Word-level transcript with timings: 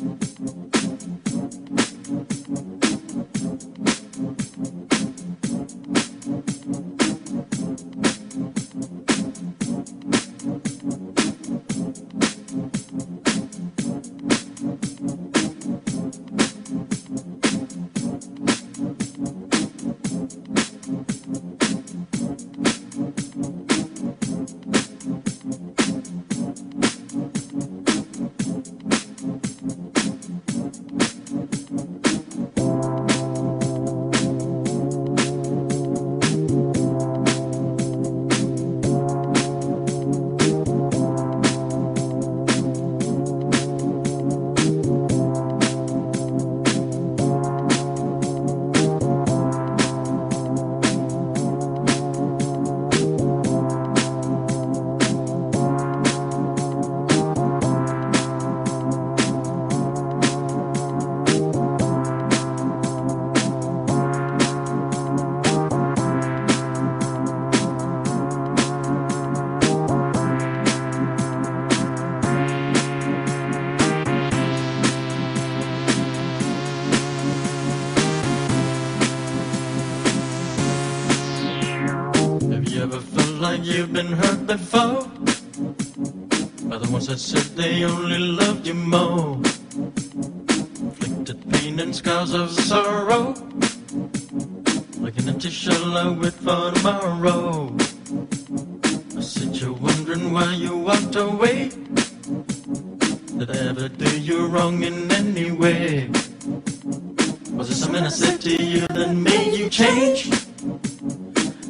Have 0.00 0.28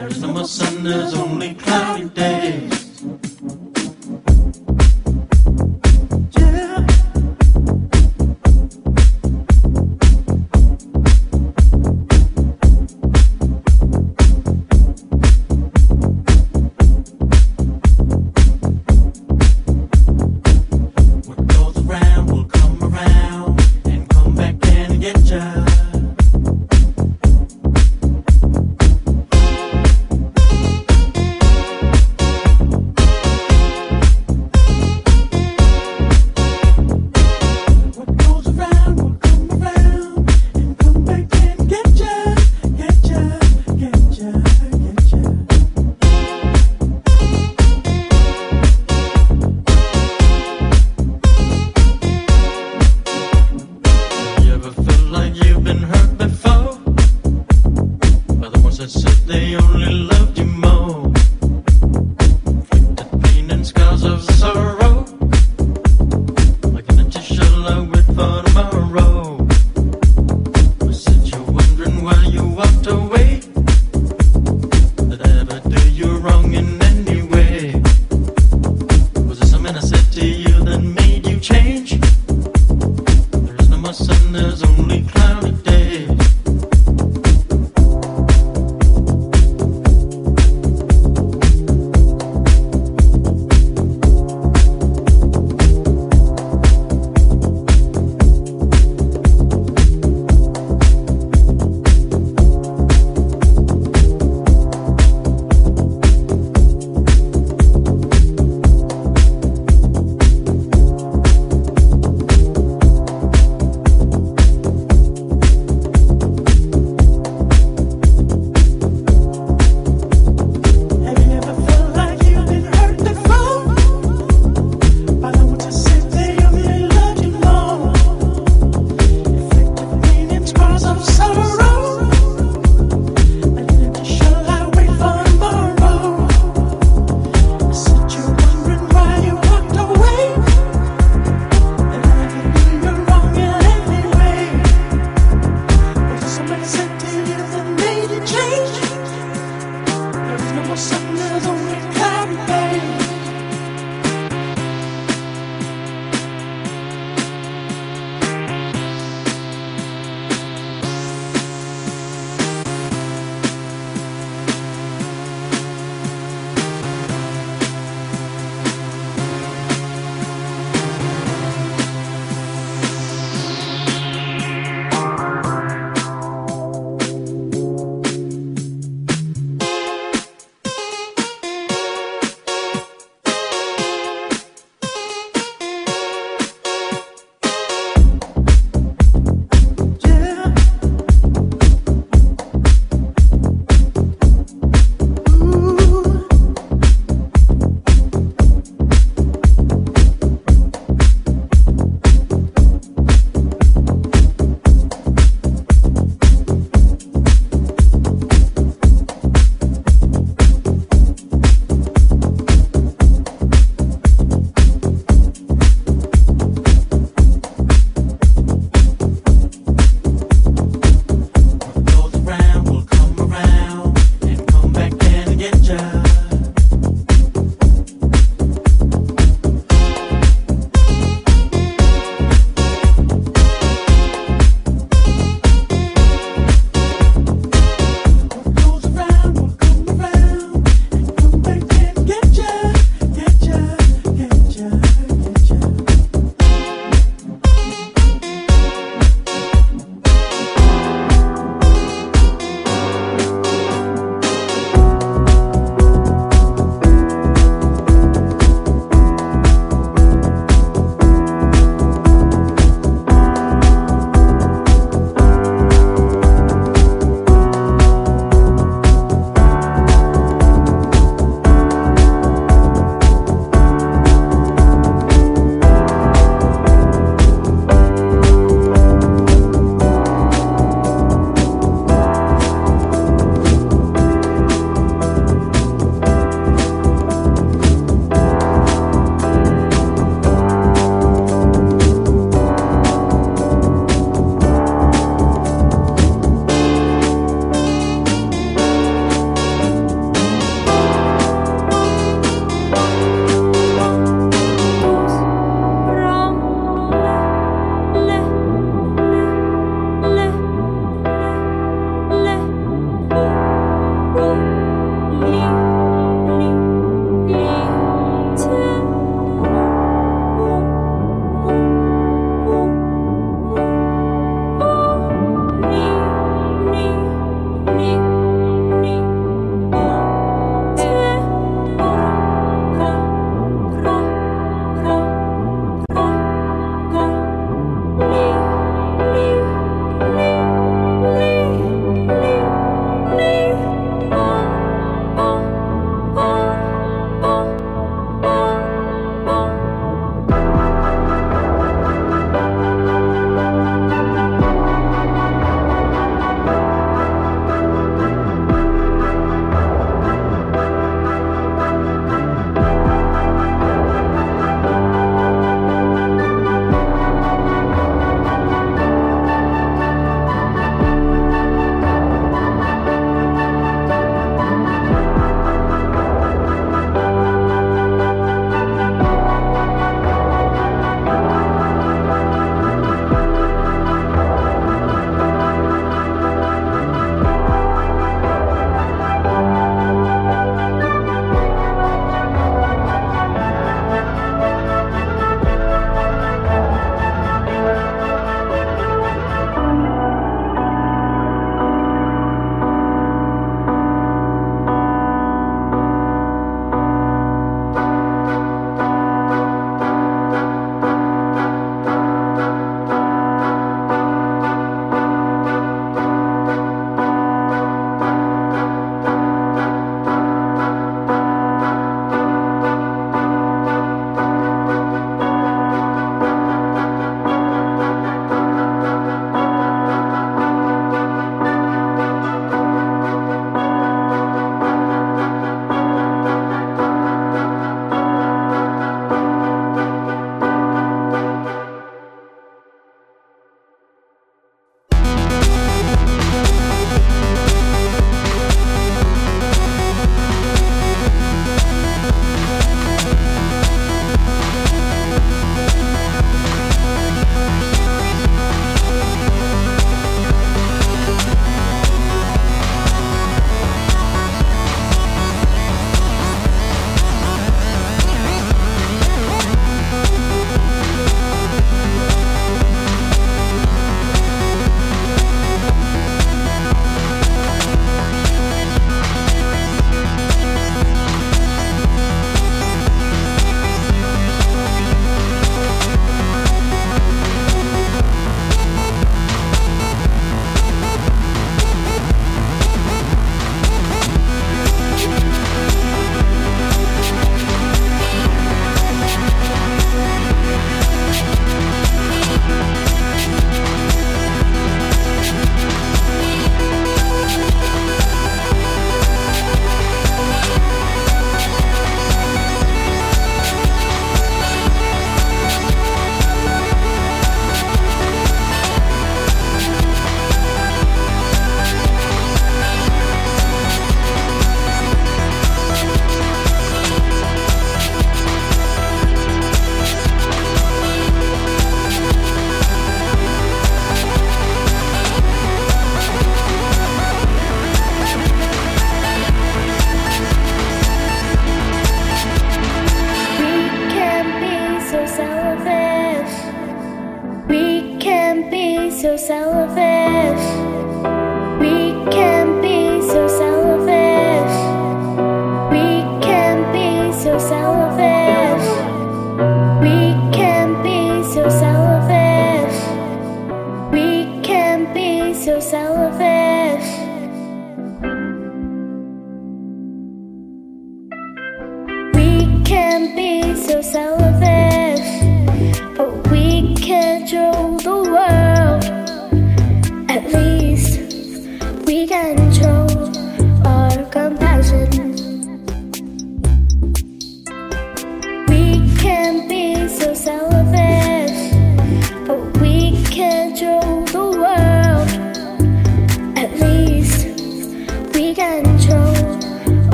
There 0.00 0.08
is 0.08 0.22
no 0.22 0.32
more 0.32 0.46
sun, 0.46 0.82
there's 0.82 1.12
only 1.12 1.52
cloudy 1.56 2.08
days. 2.08 2.79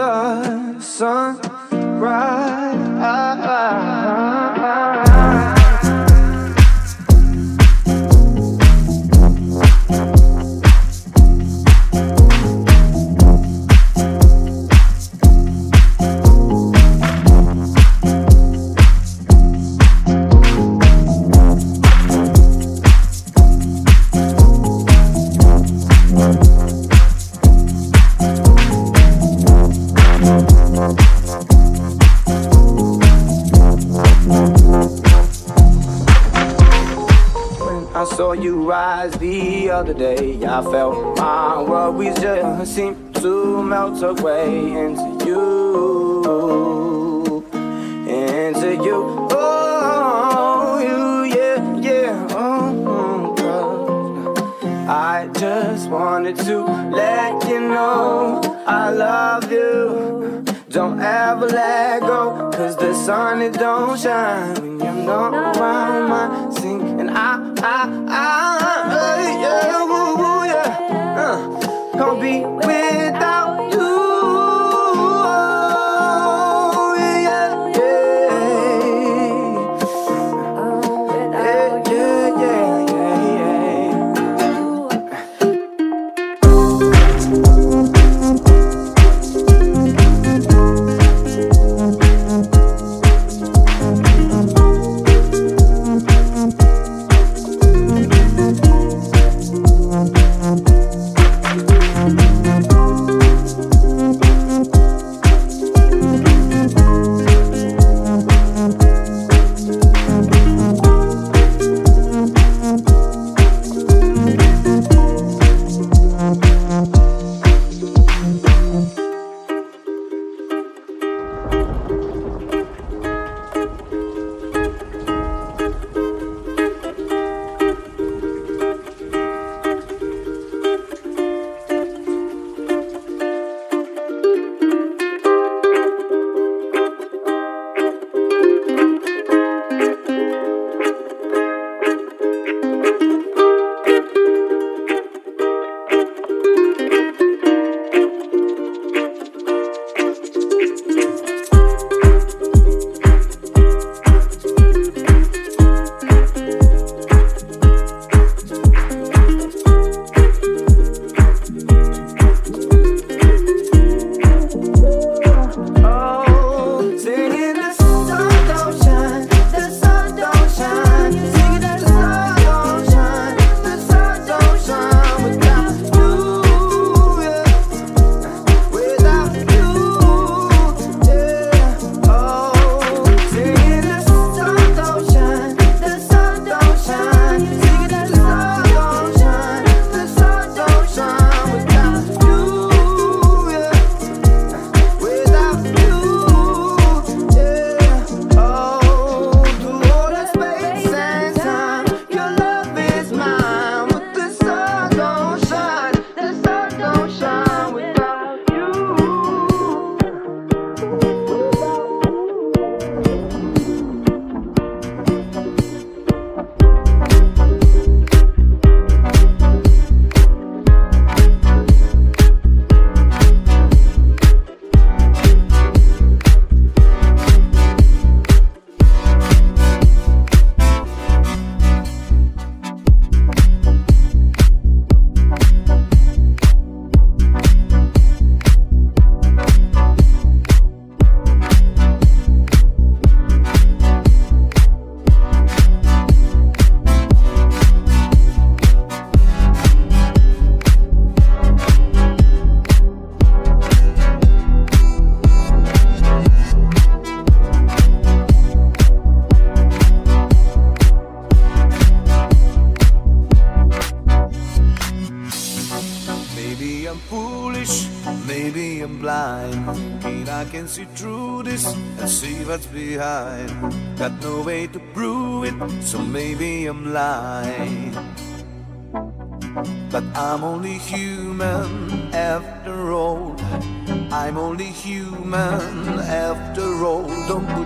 Other 0.00 0.80
seem 42.80 43.12
to 43.12 43.62
melt 43.62 44.02
away 44.02 44.72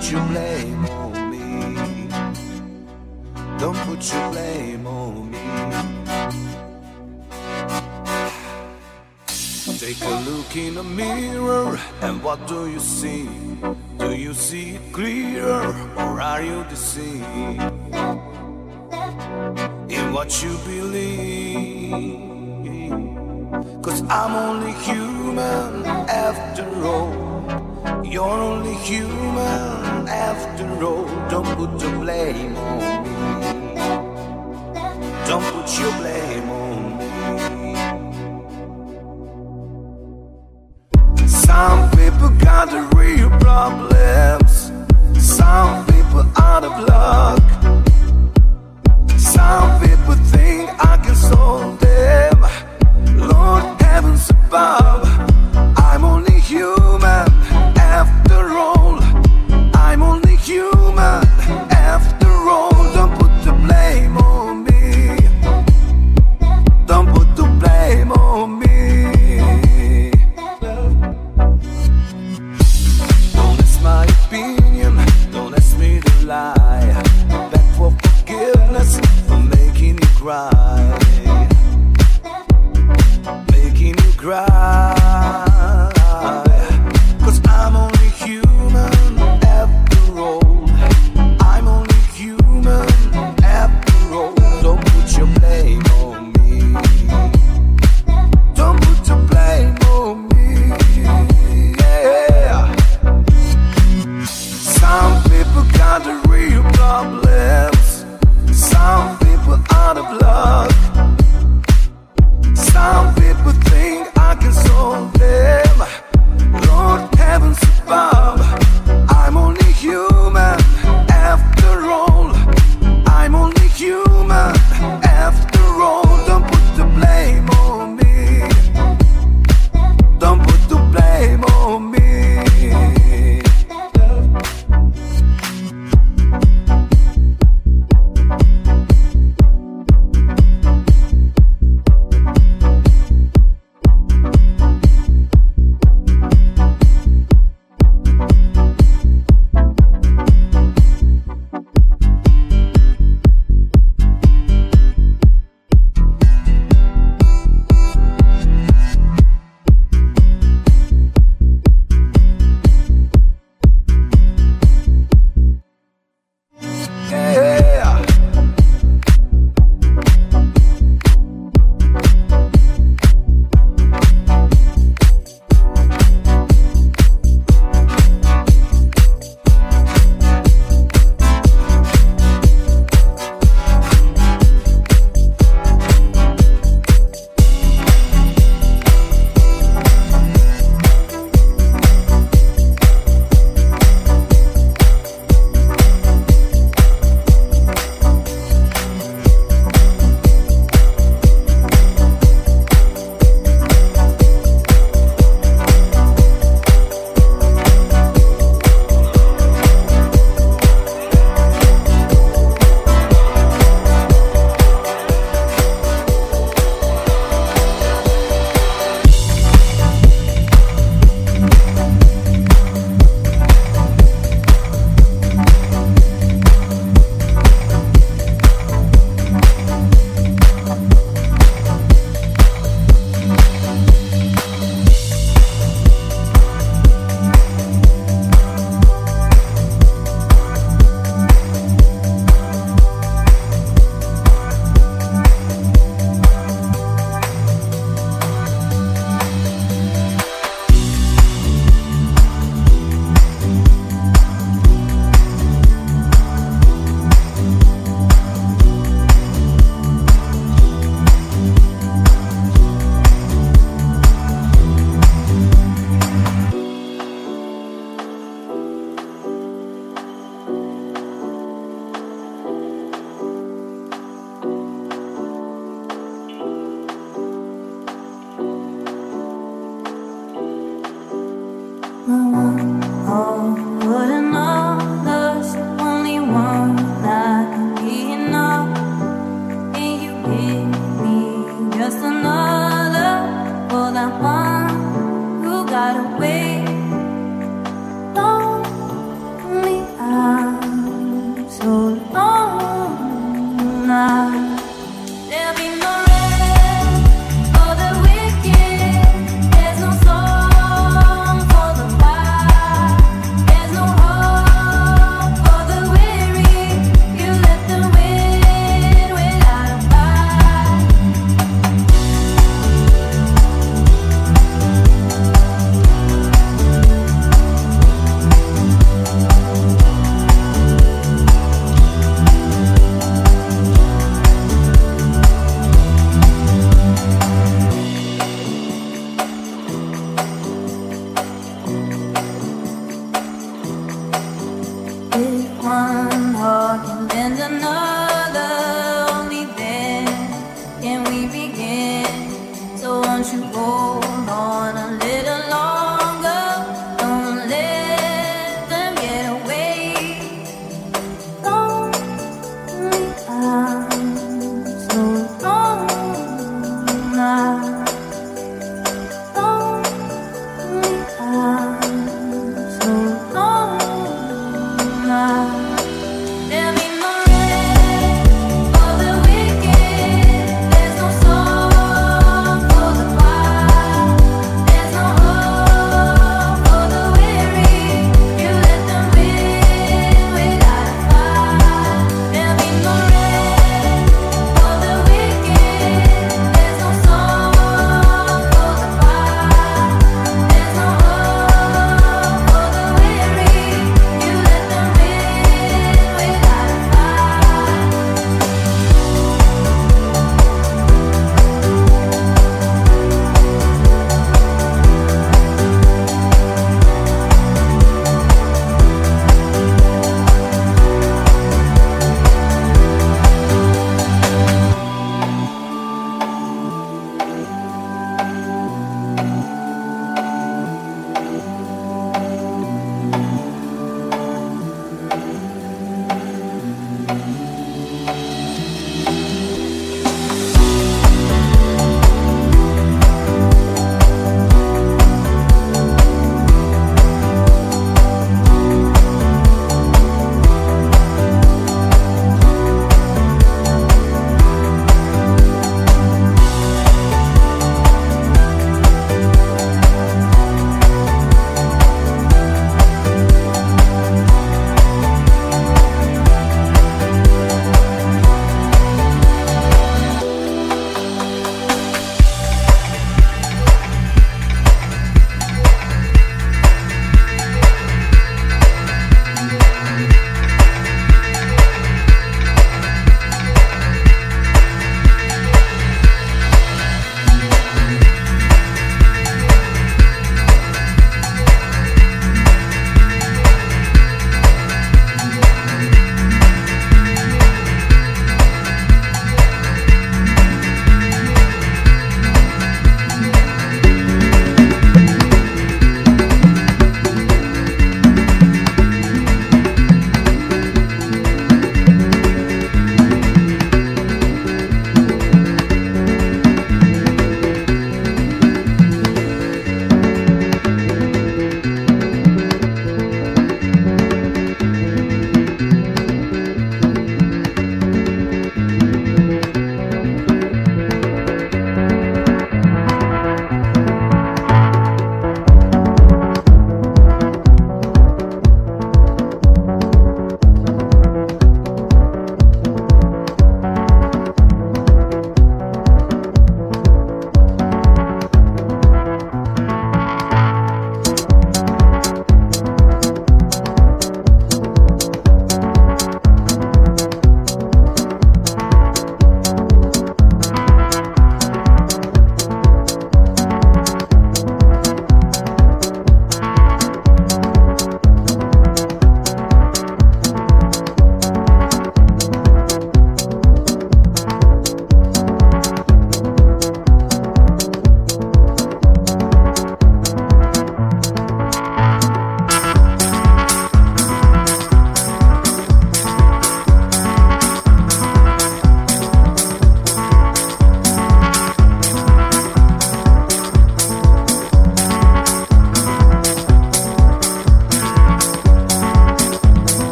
put 0.00 0.12
your 0.12 0.26
blame 0.28 0.86
on 0.86 1.30
me. 1.30 2.08
Don't 3.58 3.76
put 3.86 4.12
your 4.12 4.30
blame 4.32 4.86
on 4.86 5.30
me. 5.30 5.38
Take 9.78 10.00
a 10.02 10.30
look 10.30 10.56
in 10.56 10.74
the 10.76 10.82
mirror, 10.82 11.78
and 12.00 12.22
what 12.22 12.46
do 12.46 12.70
you 12.70 12.80
see? 12.80 13.28
Do 13.98 14.14
you 14.16 14.32
see 14.32 14.76
it 14.76 14.92
clearer, 14.92 15.74
or 15.96 16.20
are 16.20 16.42
you 16.42 16.64
deceived 16.70 17.60
in 19.90 20.12
what 20.14 20.42
you 20.42 20.56
believe? 20.64 22.30
Cause 23.82 24.02
I'm 24.08 24.34
only 24.34 24.72
human 24.72 25.84
after 26.08 26.66
all. 26.86 27.30
You're 28.04 28.40
only 28.50 28.74
human 28.74 29.79
after 30.10 30.66
all. 30.84 31.06
Don't 31.28 31.46
put 31.56 31.78
the 31.78 31.88
blame 31.98 32.56
on 32.56 32.78
me. 33.04 33.10
Don't 35.26 35.44
put 35.52 35.78
your 35.78 35.92
blame 35.98 36.50
on 36.50 36.98
me. 36.98 37.06
Some 41.28 41.90
people 41.90 42.30
got 42.38 42.70
the 42.70 42.82
real 42.96 43.30
problems. 43.38 43.89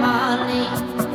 money. 0.00 1.13